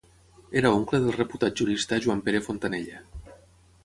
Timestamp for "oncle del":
0.77-1.13